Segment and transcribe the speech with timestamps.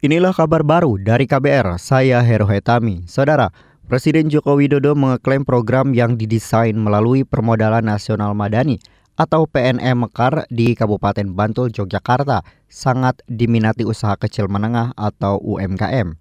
[0.00, 3.04] Inilah kabar baru dari KBR, saya Hero Hetami.
[3.04, 3.52] Saudara,
[3.84, 8.80] Presiden Joko Widodo mengeklaim program yang didesain melalui Permodalan Nasional Madani
[9.20, 12.40] atau PNM Mekar di Kabupaten Bantul, Yogyakarta
[12.72, 16.16] sangat diminati usaha kecil menengah atau UMKM.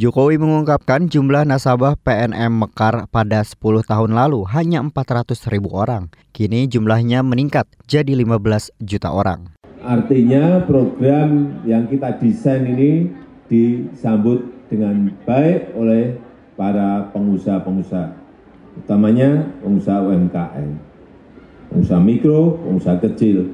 [0.00, 6.08] Jokowi mengungkapkan jumlah nasabah PNM Mekar pada 10 tahun lalu hanya 400 ribu orang.
[6.32, 9.57] Kini jumlahnya meningkat jadi 15 juta orang.
[9.88, 13.08] Artinya program yang kita desain ini
[13.48, 16.12] disambut dengan baik oleh
[16.60, 18.12] para pengusaha-pengusaha,
[18.84, 20.76] utamanya pengusaha UMKM,
[21.72, 23.48] pengusaha mikro, pengusaha kecil.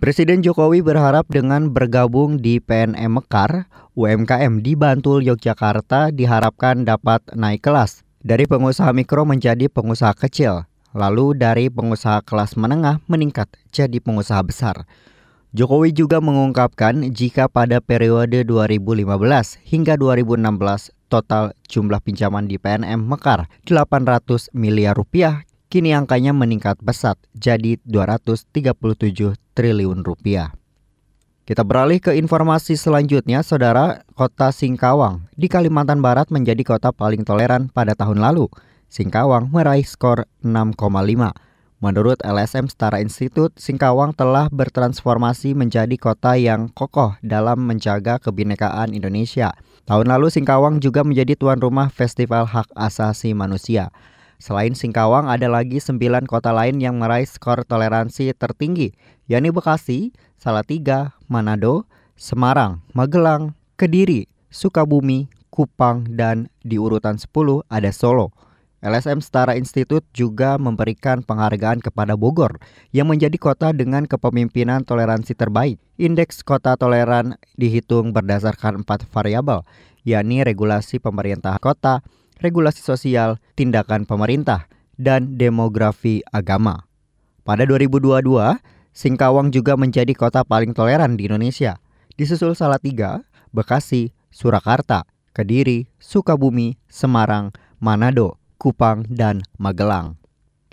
[0.00, 3.68] Presiden Jokowi berharap dengan bergabung di PNM Mekar,
[4.00, 10.64] UMKM di Bantul, Yogyakarta diharapkan dapat naik kelas dari pengusaha mikro menjadi pengusaha kecil,
[10.96, 14.88] lalu dari pengusaha kelas menengah meningkat jadi pengusaha besar.
[15.54, 19.06] Jokowi juga mengungkapkan jika pada periode 2015
[19.62, 27.14] hingga 2016 total jumlah pinjaman di PNM Mekar 800 miliar rupiah, kini angkanya meningkat pesat
[27.38, 28.50] jadi 237
[29.54, 30.58] triliun rupiah.
[31.46, 37.70] Kita beralih ke informasi selanjutnya, Saudara, Kota Singkawang di Kalimantan Barat menjadi kota paling toleran
[37.70, 38.50] pada tahun lalu.
[38.90, 41.43] Singkawang meraih skor 6,5
[41.84, 49.52] Menurut LSM Setara Institut, Singkawang telah bertransformasi menjadi kota yang kokoh dalam menjaga kebinekaan Indonesia.
[49.84, 53.92] Tahun lalu Singkawang juga menjadi tuan rumah Festival Hak Asasi Manusia.
[54.40, 58.96] Selain Singkawang, ada lagi sembilan kota lain yang meraih skor toleransi tertinggi,
[59.28, 61.84] yakni Bekasi, Salatiga, Manado,
[62.16, 67.28] Semarang, Magelang, Kediri, Sukabumi, Kupang, dan di urutan 10
[67.68, 68.32] ada Solo.
[68.84, 72.60] LSM Setara Institut juga memberikan penghargaan kepada Bogor
[72.92, 75.80] yang menjadi kota dengan kepemimpinan toleransi terbaik.
[75.96, 79.64] Indeks kota toleran dihitung berdasarkan empat variabel,
[80.04, 82.04] yakni regulasi pemerintah kota,
[82.44, 84.68] regulasi sosial, tindakan pemerintah,
[85.00, 86.84] dan demografi agama.
[87.40, 88.20] Pada 2022,
[88.92, 91.80] Singkawang juga menjadi kota paling toleran di Indonesia,
[92.20, 97.50] disusul Salatiga, Bekasi, Surakarta, Kediri, Sukabumi, Semarang,
[97.82, 100.16] Manado, Kupang, dan Magelang.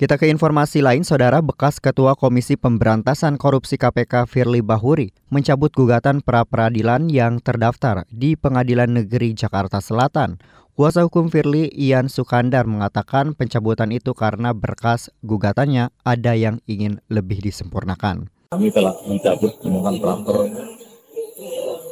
[0.01, 6.25] Kita ke informasi lain, Saudara bekas Ketua Komisi Pemberantasan Korupsi KPK Firly Bahuri mencabut gugatan
[6.25, 10.41] pra-peradilan yang terdaftar di Pengadilan Negeri Jakarta Selatan.
[10.73, 17.37] Kuasa hukum Firly Ian Sukandar mengatakan pencabutan itu karena berkas gugatannya ada yang ingin lebih
[17.45, 18.33] disempurnakan.
[18.49, 20.17] Kami telah mencabut permohonan pra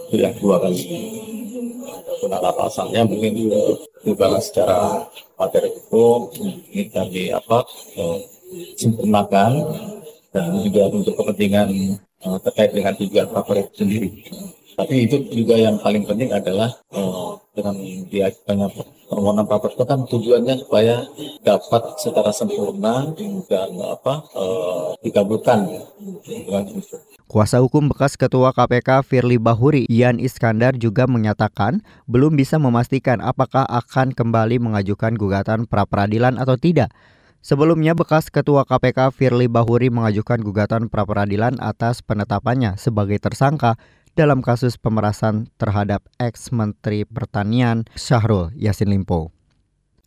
[0.10, 1.19] yang dua kali
[2.19, 3.50] kenapa pasalnya mungkin
[4.03, 5.07] untuk secara
[5.40, 7.63] materi hukum ini kami apa
[7.96, 8.19] eh,
[8.75, 9.52] sempurnakan
[10.30, 11.68] dan juga untuk kepentingan
[12.00, 14.09] eh, terkait dengan tujuan favorit sendiri.
[14.80, 17.19] Tapi itu juga yang paling penting adalah eh,
[17.59, 17.75] dengan
[18.08, 18.68] diajukannya
[19.12, 21.03] permohonan paper itu kan tujuannya supaya
[21.44, 23.12] dapat secara sempurna
[23.52, 25.68] dan apa eh, dikabulkan.
[27.30, 33.68] Kuasa hukum bekas Ketua KPK Firly Bahuri, Ian Iskandar juga menyatakan belum bisa memastikan apakah
[33.69, 36.90] akan kembali mengajukan gugatan pra-peradilan atau tidak.
[37.40, 43.80] Sebelumnya bekas Ketua KPK Firly Bahuri mengajukan gugatan pra-peradilan atas penetapannya sebagai tersangka
[44.19, 49.31] dalam kasus pemerasan terhadap ex-Menteri Pertanian Syahrul Yassin Limpo.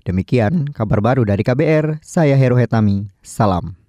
[0.04, 3.81] Demikian kabar baru dari KBR, saya Heru Hetami, salam.